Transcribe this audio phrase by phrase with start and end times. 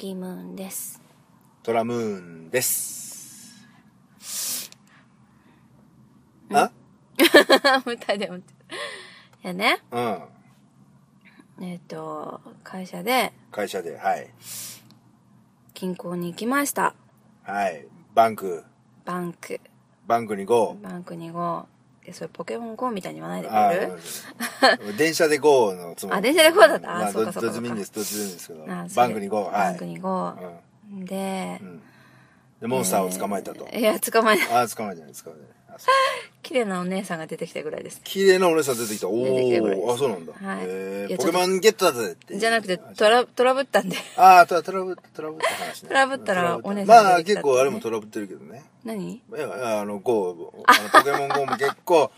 [0.00, 0.98] ギムーンです。
[1.62, 3.68] トラムーンです。
[6.50, 6.70] あ？
[7.84, 8.38] 歌でも。
[8.38, 8.42] い
[9.42, 10.22] やね、うん。
[11.60, 14.30] えっ、と、会社で会社で、はい。
[15.74, 16.94] 銀行に行きました。
[17.42, 17.86] はい。
[18.14, 18.64] バンク、
[19.04, 19.60] バンク。
[20.06, 20.78] バンクに GO。
[20.80, 21.66] バンクに GO。
[22.10, 23.92] で、それポケモン GO みたいに言わないでくあれる？
[24.92, 26.18] ー 電車で GO のつもり。
[26.18, 26.88] あ電車で GO だった？
[26.88, 28.66] まあ、そうかそうかどっちでもいいんです、どっちでもいいんですけど。
[28.66, 29.44] バンクに GO。
[29.44, 29.52] はい。
[29.52, 30.34] バンクに GO。
[30.92, 31.82] うんでう、ん。
[32.60, 33.68] で、モンスターを捕まえたと。
[33.68, 34.48] いや、捕まえない。
[34.52, 35.82] ああ、捕まえてない、捕まえてないあ。
[35.82, 38.00] そう綺麗なお姉さんが出てきたぐらいです。
[38.02, 39.08] 綺麗なお姉さん出てきた。
[39.08, 40.32] お出てきたぐらいですお、あ、そうなんだ。
[40.32, 42.38] はいへーポケモンゲットだぜって。
[42.38, 43.96] じゃなくて、トラ、トラブったんで。
[44.16, 45.88] ああ、トラトラブった、トラブった話ね。
[45.88, 48.64] トラブったらお姉さんまあ、出てきたってね結構あれもトラブってるけどね。
[48.84, 49.12] 何？
[49.12, 52.10] いや、あの、GO、あのポケモン GO も結構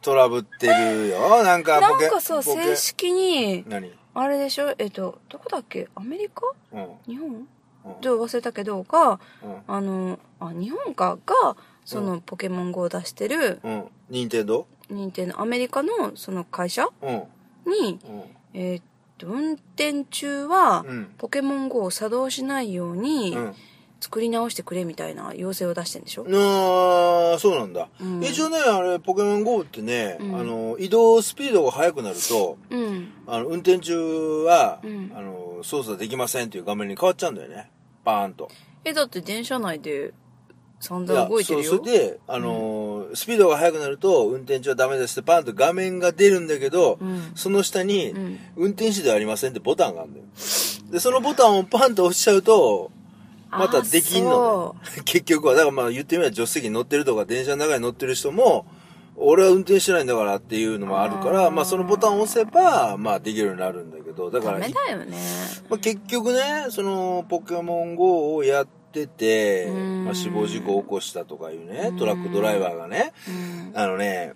[0.00, 1.42] トラブってるよ。
[1.42, 3.90] なんかポケ、なんかさ、ポケ正式に、何？
[4.14, 4.74] あれでしょ？
[4.78, 5.88] えっと、どこだっけ？
[5.96, 6.42] アメリカ？
[6.72, 6.88] うん。
[7.06, 7.28] 日本？
[7.30, 7.48] うん
[8.00, 9.62] ちょっと忘れたけど、が、うん。
[9.66, 11.18] あの、あ、日本か？
[11.26, 13.84] が、そのポケモン GO を出してる、うん。
[14.10, 16.88] 任天堂認定のアメリカのその会社？
[17.02, 17.22] うん。
[17.70, 18.22] に、うん。
[18.54, 18.84] えーっ
[19.18, 23.54] と、運転中はうん、ポケモン GO を作動しないようにうん。
[24.00, 26.26] 作り直してくれみたいな要請を出してんでしょ？
[26.28, 27.88] ああ、そうなんだ。
[28.00, 33.12] うん一応ね、あれ、ポケモン GO ってね、うんあの、移動スピードが速くなると、うん。
[33.28, 37.70] あの、運転中は、うんあの、操作できませんっていう画面に変わっちゃうんだよね。
[38.04, 38.48] バーンと。
[38.84, 40.12] え、だって電車内で
[40.82, 41.70] 散々動いてるよ。
[41.70, 50.24] そう、それで、あのースピードが速くなると、運転中はダメですって、バーンと画面が出るんだけど、うんその下に、うん運転手ではありませんってボタンがあるんだよ。
[50.90, 52.90] で、そのボタンをパンと押しちゃうと、
[53.48, 55.02] またできんのね。
[55.06, 58.66] 結局は、だからまあ言ってみれば助手席に乗ってるとか、電車の中に乗ってる人も、
[59.14, 65.16] 俺は運転してないんだからっていうのもあるから、まあそのボタンを押せば、まあできるようになるんだけど、だから、ダメだよね。
[65.70, 73.72] まあ、結局ね、その、ポケモン GO をやってて、うんまあ、死亡事故を起こしたとかいうね、トラックドライバーがね、うん。
[73.74, 74.34] あのね、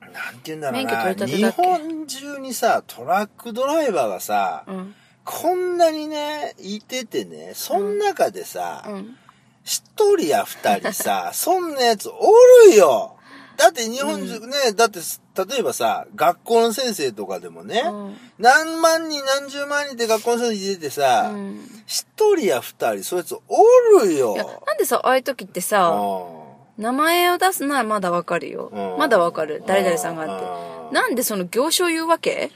[0.00, 4.94] なんて言うんだろうな、日本中にさ、トラックドライバーがさ、うん。
[5.24, 9.16] こんなにね、いててね、そん中でさ、うん。
[9.64, 9.84] 一
[10.16, 12.32] 人や二人さ、 そんなやつお
[12.70, 13.16] るよ
[13.60, 15.00] だって日本中ね、だって、
[15.46, 22.06] 例えばさ、学校の先生とかでもね、うん何万人何十万人って学校の先生いててさ、うん一
[22.36, 24.34] 人や二人、そういつおるよ。
[24.66, 28.98] なんでさ、ああいう時ってさ、う名前を出すならまだわかるようん。
[28.98, 29.62] まだわかる。
[29.66, 30.44] 誰々さんがあって。
[30.74, 32.50] うんなんでその業種を言うわけ？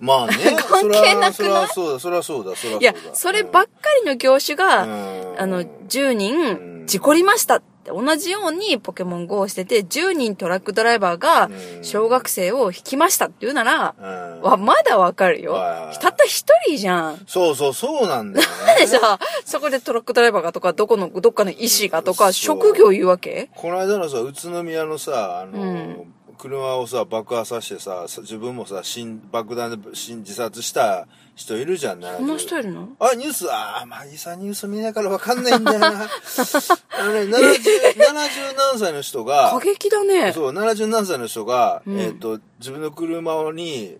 [0.00, 0.34] まあね。
[0.68, 1.32] 関係なくない？
[1.32, 2.78] それはそうだ、それはそうだ、それはそうだ。
[2.80, 3.70] いや、そればっか
[4.02, 15.98] りの業種が、うんあの、10人事故りました同じようにポケモン GO をしてて、10人トラックドライバーがうん小学生を引きましたって言うなら、うんわ、まだわかるよはい。
[15.98, 17.20] たった一人じゃん。
[17.26, 18.46] そうそう、そうなんだよ
[18.78, 18.86] でね。
[18.98, 23.50] さ、そこでトラックドライバーがとか、どこの、どっかの医師がとか、職業言うわけ？
[23.56, 32.88] この間のさ、宇都宮のさ、あの、うん車をさ、爆破させてさ、自分もさ、死ん爆弾で死ん自殺した人いるじゃん、この人いるの？
[32.98, 35.88] あ、ニュース、ああ、まあ、いさニュース見ないからわかんないんだよな。
[35.92, 40.32] あのね、70、70何歳の人が過、激だね。
[40.32, 43.98] そう、70何歳の人が、うんえっ、と、自分の車に、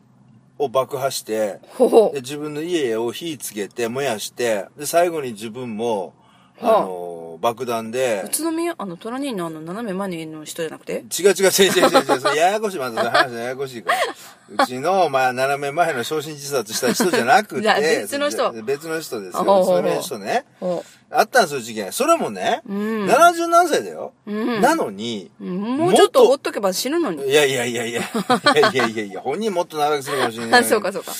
[0.59, 1.61] を爆破して、
[2.13, 2.21] で、。
[2.21, 6.15] 自分の家を火つけて、燃やして、で、最後に自分も、
[6.61, 11.05] あはあの、爆弾で宇、都宮、あの、トラニーのあの、斜め前の人じゃなくて？
[11.19, 13.99] 違う違う違う違う違う違う、それややこしい、まず話ややこしいから。
[14.65, 19.41] うちの、まあ、斜め前の焼身自殺した人じゃなくじゃあて、 別の人別の人ですよ。
[19.41, 20.45] あほうほうほう別の人ね。
[20.59, 21.93] ほあったんですよ、事件。
[21.93, 24.13] それもね、うん70何歳だよ。
[24.27, 25.45] うんなのに、う。
[25.45, 27.27] もうちょっと放っとけば死ぬのに。
[27.27, 30.61] いやいやいやいや、いやいやいやいや、本人もっと長くするかもしれない。
[30.61, 31.13] あ、 そうかそうか。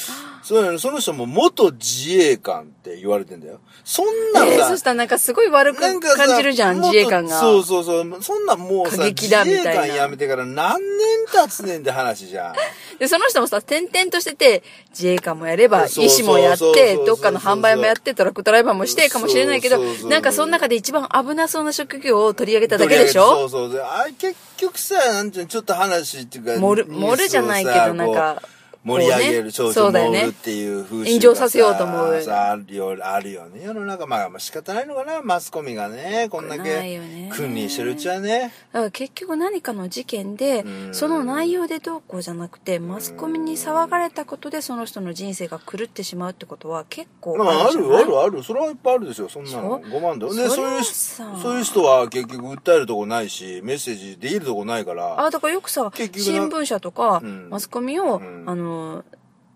[0.43, 3.61] そうなのその人も元自衛官って言われてんだよ。
[3.85, 6.01] そんなのえー、さ、そしたらなんかすごい悪く感
[6.37, 7.39] じるじゃん、自衛官が。
[7.39, 8.23] そうそうそう。
[8.23, 12.55] そんなんもうさ、過激だみたいな自衛官辞めてから何年経つねんって話じゃん。
[12.99, 23.37] で、その人もさ、転々としてて、自衛官もやれば、そう医師もやって、そうそうそうそうどっかの販売もやって、トラックドライバーもしてかもしれないけどそうそうそ、うなんかその中で一番危なそうな職業を取り上げただけでしょ？
[23.41, 28.43] そうそうであれ結局さ、なんていうの、ちょっと話っていうか、盛る、盛るじゃないけど、なんか、
[28.83, 29.99] 盛り上げる、そうそうる
[30.29, 30.33] っ。
[30.33, 33.63] ていう風習が炎上させようと思うさあるよ、あるよね。
[33.65, 36.99] 世の中、まあ、まあ仕方ないのかな、マスコミがね、こんだけ
[37.35, 38.53] 君臨してるうちはね。
[38.73, 48.03] だから結局何かの事件でう、んその内容でどうこうじゃなくて、マスコミに騒がれたことでその人の人生が狂ってしまうってことは結構まあ、ある、じゃない？
[48.03, 48.43] ある、ある。
[48.43, 49.83] それはいっぱいあるでしょ、そんなの。
[49.85, 50.35] そう？5万だよ。
[50.35, 55.21] で、そういうそういう人は結局訴えるとこないし、メッセージできるとこないから。
[55.23, 58.70] あ、だからよくさ、新聞社とか、うんマスコミを、うんあの、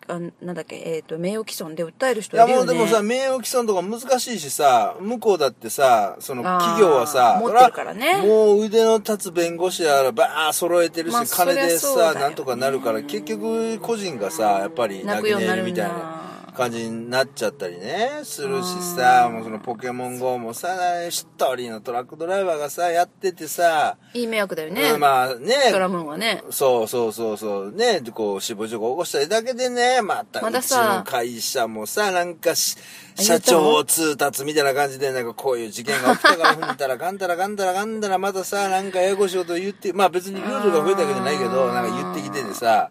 [0.07, 2.75] あなんだっけ、えっ、と、名誉毀損で訴える人いやいるよね。
[2.75, 16.25] もうでもさ、名誉毀損とか難しいしさ、向こうだってさ、そのあー企業はさ、持ってるからねもう腕の立つ弁護士やらばー揃えてるし、まあ金でさ、ねなんとかなるから、結局個人がさ、やっぱり泣泣き寝入りみたいなだ。
[16.55, 20.69] 感じになっちゃったりね、するしさ、もうそのポケモン GO もさ、
[21.09, 24.93] 一人のトラックドライバーがさ、やっててさ、いい迷惑だよね。
[24.93, 26.43] うんまあね、トラムーンはね。
[26.51, 27.73] そうそうそうそう。
[27.73, 32.77] ね、でこう、死亡事故起こしたりだけでね、また、まだうちさの会社もさ、なんかし、
[33.19, 42.91] あ社長通達みたいな感じで、なんかこういう事件が起きたから、ふんたら、かんたら、かんたら、かんたら、またさ、なんかややこしいこと言って、まあ別にルールが増えたわけじゃないけど、なんか言ってきててさ。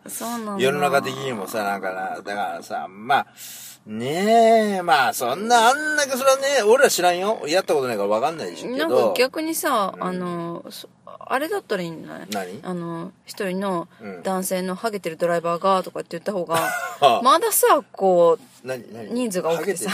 [0.57, 3.27] 世の中的にもさ、なんかな、だからさ、まあ、
[3.85, 7.41] ねえ、まあそんな、あんだけそれはね、俺ら知らんよ。
[7.47, 9.11] やったことないからわかんないでしょうけなんど。
[9.13, 12.27] か逆にさ、あの、そあれだったらいいんじゃない？
[12.29, 12.59] 何？
[12.63, 14.23] あの、一人のうん。
[14.23, 16.55] 男性のハゲてるドライバーがとかって言った方が、
[17.01, 17.21] はあ。
[17.21, 18.67] まださ、こう、
[19.13, 19.91] 人数が多くてさ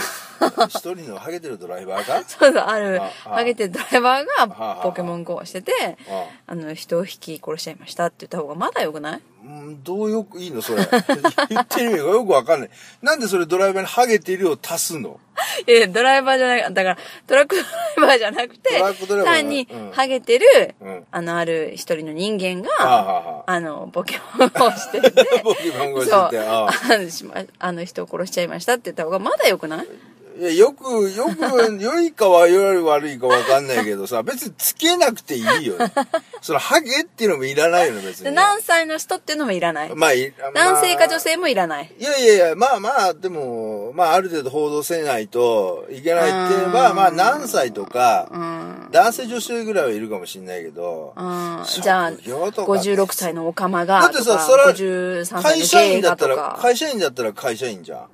[0.68, 2.22] 一人のハゲてるドライバーが？
[2.26, 3.30] そうそう、ある、ああ。
[3.36, 5.72] ハゲてるドライバーはあがポケモン GO をしてて、
[6.08, 6.54] ああ。
[6.54, 9.20] の、人を引き殺しちゃいましたって言った方がまだよくない？
[9.42, 10.60] うんどうよくいいの？
[10.60, 10.86] それ。
[11.48, 12.70] 言ってる意味がよくわかんない。
[13.02, 15.18] なんでそれドライバーにハゲてるを足すの？
[15.66, 18.78] いや、ドライバーじゃない、だから、トラックドライバーじゃなくて
[19.24, 21.06] 単にうん、ハゲてる、うん。
[21.10, 25.10] あの、ある一人の人間はあ、が、はあはあ、あの、ポケモンをしてて。
[25.42, 26.38] ポケモン GO してそう、て
[27.58, 29.86] あの人を殺しちゃいましたって言った方がまだよくない？
[30.40, 35.92] いやよくよく 良いかはより悪いかわかんないけどさ別につけなくていいよね
[36.40, 39.94] そのハゲっていうのもいらないよね別でにね、何歳の人っていうのもいらない。
[39.94, 41.92] まあい男性か女ま性もいらない。
[41.98, 48.88] あいやいやいや、まあまあ、でも、まあある程度報道せないといけないって言えば、うんまあ何歳とか、うん。
[48.90, 51.14] 男性女性ぐらいはいるかもしれないけど、
[51.64, 56.58] じゃあ、業とか56歳のオカマがだってさそれは53歳会社員だったら。
[56.60, 58.08] 会社員だったら会社員じゃん。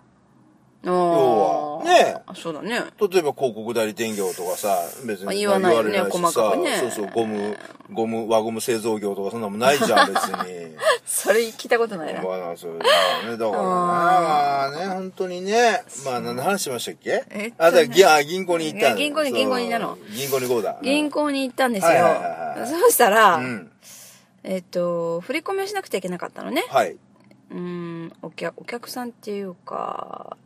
[0.83, 2.71] 要要はねそうだね。
[2.71, 7.57] 例えば広告代理店業とかさ、別に言わないよね細かくねそうそう、ゴム、
[7.93, 10.77] ゴム、輪ゴム製造業とかそんなもんないじゃん、 別に。
[11.05, 12.23] それ聞いたことないな。
[12.23, 13.37] まあな、そういうのね。
[13.37, 17.25] だからね、まあね、本当にね、まあ何の話しましたっけ？
[17.31, 20.79] えあ、だ銀行に行った銀行に銀行にたの銀行に行こうだ。
[20.83, 21.93] 銀行に行ったんですよ。
[22.67, 23.71] そうしたら、うん。
[24.43, 26.65] えっと、振り込みをしなくちゃいけなかったのね。
[26.69, 26.97] はい。
[27.51, 30.37] うん、お客、お客さんっていうか、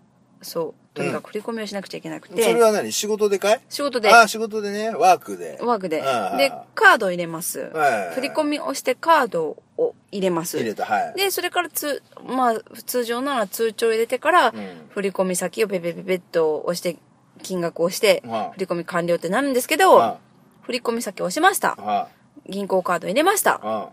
[0.43, 2.93] そう、とにかく振り込みをしなくちゃいけなくて、それは何？
[2.93, 3.61] 仕事でかい？
[3.69, 5.59] 仕事で、ああ、仕事でね、ワークで。
[5.61, 6.01] ワークで。
[6.01, 7.61] で、カードを入れます。
[7.61, 8.15] はい。
[8.15, 10.57] 振り込みをしてカードを入れます。
[10.57, 11.15] 入れた、はい。
[11.15, 12.55] で、それからつ、まあ、
[12.87, 14.53] 通常なら通帳を入れてから、ん。
[14.89, 16.97] 振り込み先をペペペペッと押して、
[17.43, 18.51] 金額を押して、はい。
[18.53, 20.19] 振り込み完了ってなるんですけど、は
[20.63, 22.09] 振り込み先を押しました。
[22.47, 23.91] 銀行カード入れました。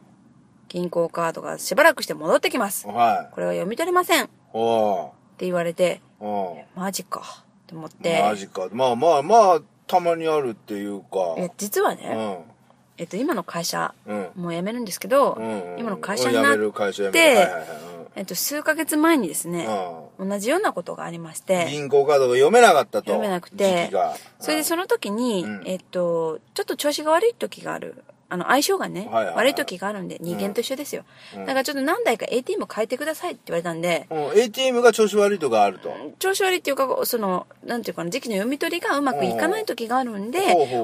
[0.70, 2.88] 銀行カードがしばらくして戻ってきます。
[2.88, 2.92] い。。
[2.92, 3.34] はい。
[3.34, 4.26] これは読み取れません。
[4.26, 6.02] ってお言われて、
[6.76, 7.22] マジか。
[7.64, 8.22] って思っーて。
[8.22, 8.68] マジか。
[8.72, 11.36] まあまあまあ、たまにあるっていうか。
[11.38, 12.38] え実はうね、ん。
[12.98, 14.30] えっと、今の会社、うん。
[14.36, 16.58] もう辞めるんですけど、うんうん今の会社になっ
[17.12, 17.48] て、
[18.16, 19.68] えっと、数ヶ月前にですね、
[20.20, 23.12] うん同じようなことがありましうんて、銀行カードが読めなかったと。
[23.12, 23.92] 読めなくて
[24.40, 28.04] それでその時に、うんえっと、ちょっと調子が悪い時がある。
[28.30, 31.04] あの、相性がね、悪い時があるんで、人間と一緒ですよ。
[31.36, 35.94] うんだからちょっと何台か ATM 変えてくださいって言われたんで、うん ATM が調子悪いとかあると。
[36.20, 40.40] 調子悪いっていうか、その、なんていうかな、時期の読み取りがうまくいかない時があるんで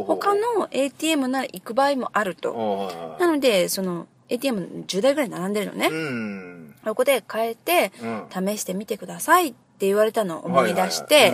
[0.07, 3.17] 他の ATM なら行く場合もあると。
[3.19, 5.87] なので、その、ATM10 台ぐらい並んでるのね。
[5.87, 6.75] うん。
[6.85, 8.23] そこで変えて、うん
[8.53, 11.33] 試してみてくださいって言われたのを思い出しはいて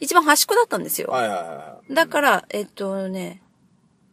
[0.00, 1.12] 一番端っこだったんですよ。
[1.90, 3.40] だから、えっとね、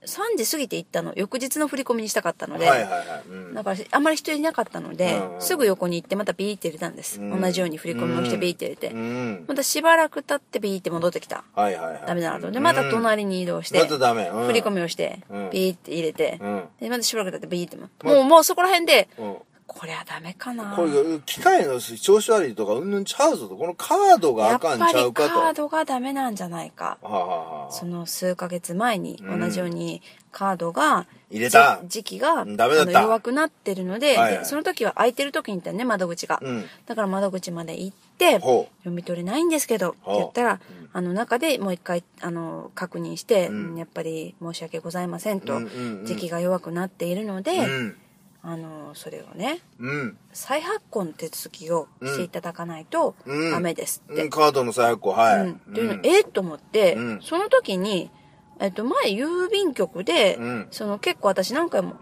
[0.05, 1.13] 3時過ぎて行ったの。
[1.15, 3.24] 翌日の振り込みにしたかったので、はいはいはい。
[3.29, 7.19] うんだからあんまり人いなかったので、うんすぐ横に行ってまたビーって入れたんです。
[7.19, 8.88] うん同じように振り込みをしてビーって入れて。
[8.93, 9.45] うん。
[9.48, 11.43] またしばらく経ってビーって戻ってきた。
[11.55, 12.03] はいはいはい。
[12.05, 12.51] ダメだなと。
[12.51, 14.27] で、また隣に移動して、またダメ。
[14.27, 16.63] うん振り込みをしてうん、ビーって入れてう、ん。
[16.79, 19.38] で、またしばらく経ってビーっても、う、もうそこら辺で、うん。
[19.77, 20.74] こりゃダメかな。
[20.75, 20.92] これ、
[21.25, 23.56] 機械の調子悪いとか、うんぬんちゃうぞと。
[23.56, 25.36] このカードがやっあかぱりカんちゃうかと。
[25.36, 26.98] ードがダメなんじゃないか。
[27.01, 30.01] はあその数ヶ月前にうん同じように
[30.32, 31.80] カードが、入れた。
[31.84, 32.92] じ時期がダメだった。
[32.92, 34.46] の弱くなってるので,で、はいはい。
[34.46, 36.65] その時は空いてる時に行ったね窓口が、うん。
[36.86, 40.89] だから窓口まで行って読み取れないんですけどって言ったら、うん。
[40.94, 43.77] あの中でもう一回あの確認して、うんうん。
[43.77, 46.06] やっぱり申し訳ございませんと、うんうんうん。
[46.06, 47.98] 時期が弱くなっているので、うん。
[48.46, 50.18] あのそれをねうん。
[50.34, 55.40] 再発行の手続きをしていただかないとうんダメですってうん、カードの再発行、はい。
[55.40, 58.12] うん、っていうの、んえっと思って、うんその時に、
[58.60, 61.96] えっと、前郵便局で、うんその結構私何回も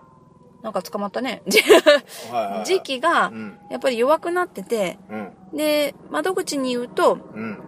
[0.63, 1.41] なんか捕まったね。
[2.65, 3.59] 時期がう、ん。
[3.69, 5.57] やっぱり弱くなってて、うん。
[5.57, 7.59] で、窓口に言うと、うん。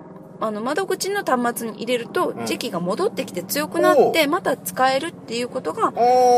[0.43, 5.91] あの、窓口の端末に入れるとう、ん時期が戻ってきて強くなって、また使えるっていうことが、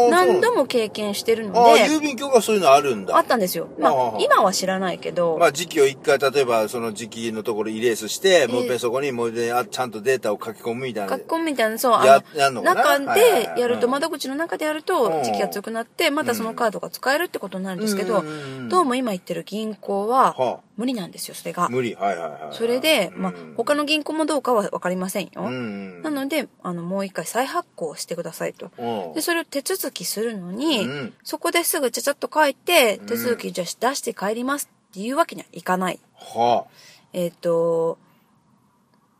[0.09, 0.55] 何度も。
[0.55, 3.15] も経験してるのああ、で、郵便局はそういうのあるんだ。
[3.17, 3.67] あったんですよ。
[3.77, 11.17] まあ今は知らないけど、まあ時期を一回、例えばその時期のところイレースして、えもう一遍そこにもう一遍あちゃんとデータを書き込むみたいな。
[11.17, 18.25] 書き込みみたいな、そう、あやの、中でやると、うん窓口の中でやるうんと、時期が強くなって、またそのカードが使えるってことになるんですけど
[18.69, 21.69] どうも今言ってる銀行は、は無理なんですよ、それあ、が。
[21.69, 21.95] 無理。
[21.95, 22.55] はいはいはい。
[22.55, 25.43] それで、まあうん、他の銀行もどうかはわかりませんよ。
[25.43, 26.01] うん。
[26.01, 28.71] なので、あの、もう一回再発行してくださいと。
[28.77, 35.99] うんで、それを手続きするのに、うんそこですぐちゃちゃっと書いて、手続きじゃあ出して帰りますっていうわけにはいかない。
[36.15, 36.65] は
[37.13, 37.97] えっ、と、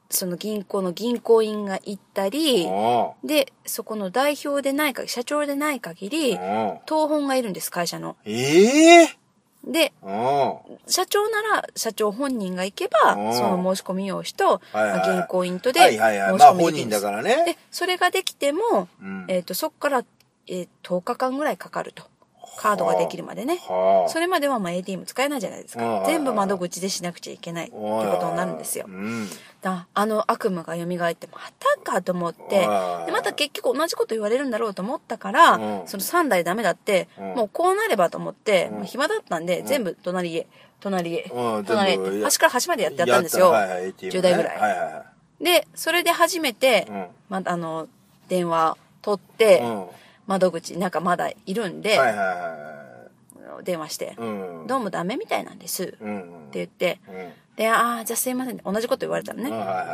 [0.10, 2.30] その銀行の銀行員が行ったあ。
[2.30, 6.38] り、はで、そこの代表でない限り、社長でない限り
[6.86, 8.16] 当本がいるんです、会社の。
[8.26, 9.18] ええ
[9.66, 10.56] で、あ
[10.88, 15.74] 社長なら社長本人が行けばう、んその申し込み用紙と、はいはいまあ銀行員とあ。
[15.74, 16.40] で申しはいはいはい。
[16.40, 20.06] まあ本人だからねで。、それができても、うんえっ、と、そこから、
[20.48, 22.04] えー10日間ぐらいかかると。
[22.58, 23.58] カードができるまでね。
[23.68, 24.10] はあ。
[24.10, 26.04] それまではまあ ATM 使えないじゃないですうんか。
[26.06, 28.92] 全部窓口でしなくちゃいけないっていうことになるんですよう。
[28.92, 29.28] ん。
[29.62, 31.40] だあの悪夢が蘇って、ま
[31.84, 40.48] たかと思って、でまた結局同じこと言われるんだろうと思ったから、うんその3台ダメだって、うんもうこうなればと思って、うんもう暇だったんで、全部隣へ、
[40.80, 43.50] 隣へ、うん隣へ端から端までやってやったんですよ。
[43.50, 45.04] はいはい、ATM ね10台ぐらいはいはいは
[45.42, 47.88] で、それで初めて、うんまあの、
[48.30, 49.38] 電話取っい。
[49.38, 49.86] て、うん。
[50.28, 54.68] 窓口、なんかまだいるんで、はいはいは電話してい。、うん。
[54.68, 55.84] どうもダメみたいなんです。
[55.84, 56.50] ってうん。
[56.52, 57.34] 言って、うん。
[57.56, 58.58] で、ああ、じゃあすいません。
[58.58, 59.50] 同じこと言われたのね。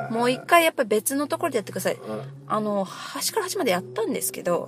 [0.09, 1.95] もう一回やっぱり別のところでやってください。
[1.95, 2.21] うん。
[2.47, 4.67] あの、端から端までやったんですけど、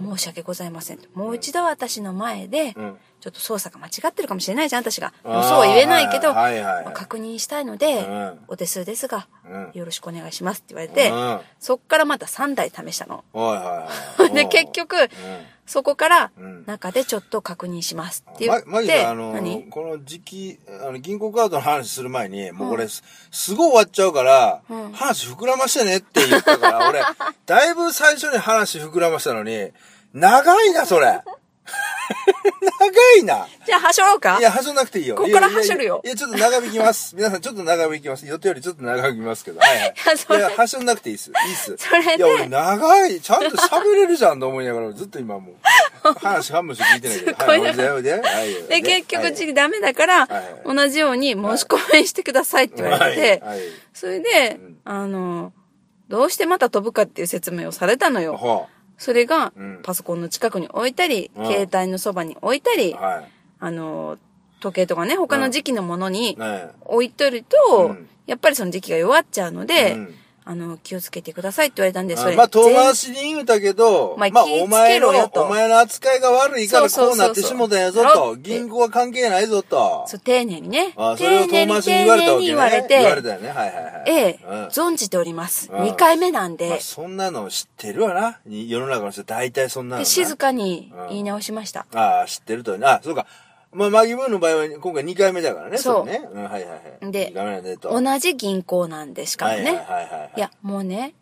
[0.00, 1.08] 申し訳ございませんと。
[1.14, 2.96] もう一度私の前で、うん。
[3.20, 5.12] ちょっと操作が間違ってるかもしれないじゃん、私が。
[5.24, 6.32] でもそうは言えないけど、
[6.92, 8.38] 確認したいので、うん。
[8.48, 9.70] お手数ですが、うん。
[9.74, 11.40] よろしくお願いしますって言われて、うん。
[11.58, 13.24] そっからまた3台試したの。
[14.32, 15.08] で、結局、うん。
[15.66, 16.64] そこからうん。
[16.66, 27.02] 中でちょっと確認しますって言ま、って、マギさん、あの何、この時期、あの、銀行カードの話する前に、もうこれ、すすごい終わっちゃうから、うん話膨らましてねって言ったから、俺、
[27.46, 29.70] だいぶ最初に話膨らましたのに、
[30.14, 31.20] 長いな、それ。
[32.78, 33.46] 長いな。
[33.66, 34.38] じゃあ、はしょろうか？
[34.38, 35.16] いや、はしょなくていいよ。
[35.16, 37.16] こっからいやいやはしょるよいや、ちょっと長引きます。
[37.16, 38.26] 皆さん、ちょっと長引きます。
[38.26, 39.60] 予定よりちょっと長引きますけど。
[39.60, 39.94] はいはい。
[40.06, 41.30] やそれいや、はしょなくていいっす。
[41.30, 41.76] いいっす。
[41.78, 42.16] それで？
[42.16, 43.20] いや、俺、長い。
[43.20, 45.54] ちゃんと喋れるじゃんと思いながら、ずっと今もう、
[46.20, 47.36] 話半分しか聞いてないけど。
[47.46, 48.12] はい、おいで、おいで。
[48.20, 48.54] はい。
[48.68, 53.56] で、結局、はい次ダメだから、はい同じように申し込みしてくださいって言われて、はい。
[53.56, 53.60] はい
[53.92, 55.52] それで、んあの、
[56.08, 58.34] どうしてまた飛ぶかっていう説明をされたのよ。
[58.34, 58.66] は
[58.98, 59.80] それが、うん。
[59.82, 61.46] パソコンの近くに置いたり、うん。
[61.46, 63.00] 携帯のそばに置いたり、あ。
[63.00, 63.28] はい。
[63.58, 64.18] あの、
[64.60, 66.70] 時計とかね、他の時期のものにね。
[66.84, 68.08] 置いとると、うん。
[68.26, 70.14] やっぱりその時期が弱っちゃうので、うん
[70.48, 72.34] あの、気をつけてくださいって言われたんで、それ。
[72.34, 78.36] あまあ、遠全回しに言うたけど、まあまあ、お前の、お前の扱いが悪いからこうなってしもたんやぞと。
[78.36, 80.04] 銀行は関係ないぞと。
[80.06, 80.94] そう、丁寧にね。
[80.96, 82.46] あそれを丁寧に遠回しに言われたわけね。
[82.46, 83.48] 丁寧に言われて、言われたよね。
[83.48, 84.04] はいはいはい。
[84.06, 85.68] ええ、うん存じております。
[85.72, 88.38] うん2回目なんで、まあ、そんなの知ってるわな。
[88.46, 91.86] に世の中の人大体そんなの静かに言い直しました。
[91.92, 92.78] ああ、知ってると。
[92.80, 93.26] あ、そうか。
[93.76, 95.76] まあ、マギブーの場合は今回2回目だからね。
[95.76, 96.28] そうれね。
[96.32, 97.12] うん、はいはいはい。
[97.12, 98.00] でダメだと。
[98.00, 99.58] 同じ銀行なんで、しかもね。
[99.58, 100.32] はいはいはいはい。
[100.36, 101.14] いや、もうね、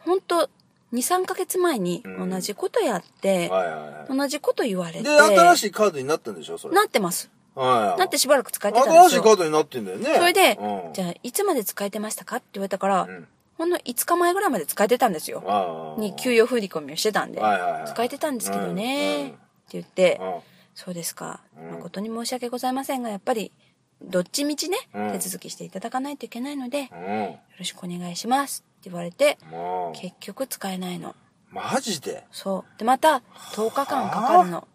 [0.00, 0.50] ほんと、
[0.92, 5.02] 2、3ヶ月前にうん同じことやって、はいはいは同じこと言われい。
[5.02, 6.74] て、で、新しいカードになったんでしょそれ。
[6.74, 7.30] なってます。
[7.54, 7.98] はいはい。
[7.98, 9.22] なってしばらく使えてたんで新しすよ。
[9.22, 10.14] いカードになってんだよね。
[10.14, 15.94] それで、うん、じゃあ、いつまで使えてましたかって言われたから、うんほんの5日前ぐらいまで使えてたんですよ。
[15.98, 19.36] に給与振り込みをしてたんで、はいはいはい使えてたんですけどね、うんうんって
[19.70, 21.70] 言って、うんそうですか、うん。
[21.72, 23.52] 誠に申し訳ございませんが、やっぱり、
[24.02, 25.12] どっちみちね、うん。
[25.12, 27.36] 手続きしていただかないといけないので、ようん。
[27.58, 28.64] ろしくお願いします。
[28.80, 29.38] って言われて、
[29.94, 31.14] 結局使えないの。
[31.50, 32.24] マジで？
[32.32, 32.78] そう。
[32.78, 34.66] で、また、10日間かかるの。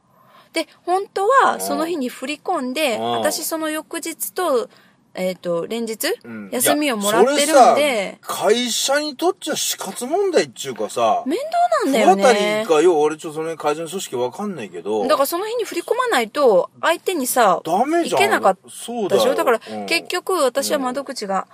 [0.54, 3.12] で、本当は、その日に振り込んで、うん。
[3.20, 4.70] 私その翌日と、
[5.16, 12.68] えっ、と、連日、うん休みをもらってるんで、会社にとっちゃ死活問題っちゅうかさ、面倒なんだよ不当たねり。
[12.68, 15.08] かよ、俺ちょっとその会社の組織わかんないけど。
[15.08, 18.22] だからその日に振り込まないと、相手にさ、ダメじゃん。
[18.22, 19.10] いけなかっそうだよ。
[19.10, 19.36] たでしょ？
[19.36, 21.48] だから、うん結局私は窓口が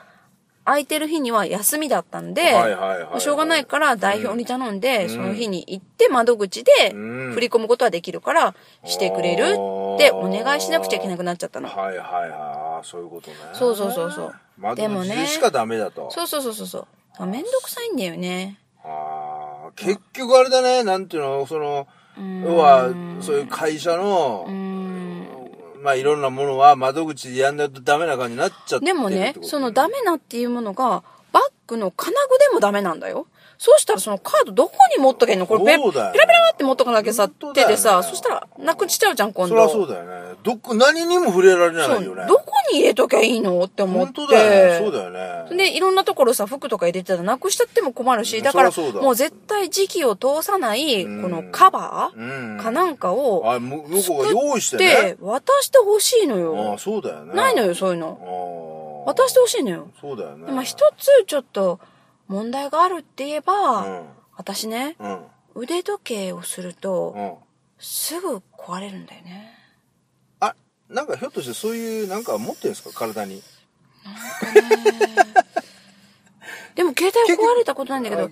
[0.65, 6.97] 空いてる日には休みだったんで、はいはいしょうがないから代表に頼んで、うんその日に行って窓口でう
[7.29, 9.45] ん振り込むことはできるから、してくれるっ
[10.00, 11.67] てお願いしなくちゃいけなくなっちゃったの。
[11.69, 12.64] はいはいはい。
[12.85, 13.37] そういうことね。
[13.53, 16.09] そうそうそうそう窓でもね口しかダメだと。
[16.11, 16.87] そうそうそうそうそう。
[17.17, 18.59] あめんどくさいんだよね。
[18.83, 21.87] あー結局あれだね、なんていうの、その、
[22.17, 25.27] 要は、そういう会社のう、ん。
[25.81, 33.27] まあいろんなものは窓口でやんないとダメな感じになっちゃってるでもねってこ、とそのダメなっていうものが、バッグの金具でもダメなんだよ。
[33.57, 35.47] そうしたらそのカードどこに持っとけんの？
[35.47, 39.55] これペペラペラって持っとかなきゃさ、手でさ、そしたらなくしちゃうじゃん、今度。
[39.55, 40.35] そりゃそうだよね。
[40.43, 42.25] どこ、何にも触れられないよね。
[42.27, 44.13] どこに入れときゃいいのって思って。
[44.21, 44.85] 本当だよね。
[44.85, 45.09] そうだよ
[45.50, 45.57] ね。
[45.57, 52.57] で、いろんなところさ、服とか入れてたらなくしちゃっても困るし、うんだから、もう絶対時期を通さない、こうんのカバうーん。
[52.62, 53.85] かなんかを、あ、向こ
[54.19, 56.77] うが用意してでね。、渡してほしいのあよあ、。
[56.77, 57.33] そうだよね。
[57.33, 59.03] ないのよ、そういうの。
[59.07, 59.88] 渡してほしいのよ。
[60.01, 60.47] そうだよね。
[60.47, 61.79] でまあ一つちょっと
[62.27, 64.05] 問題があるって言えば、うん。
[64.36, 65.25] 私ね、うん。
[65.55, 67.34] 腕時計をすると、うん。
[67.79, 69.58] すぐ壊れるんだよね。
[70.39, 70.55] あ、
[70.89, 72.91] なんかひょっとしてそういう、なんか持ってるんですか？
[72.94, 73.41] 体に。
[76.75, 78.29] でも携帯は壊れたことないんだけど、あ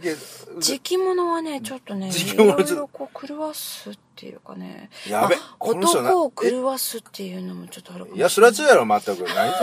[0.62, 4.90] 期物はね、ちょっとね、時いろいろこう狂わすっていうかね。
[5.08, 8.18] やべまあこの人な男を狂わすっていうのもちょっとあるかもしれない。
[8.18, 9.26] いや、それは違うやろ、全く。
[9.34, 9.54] 何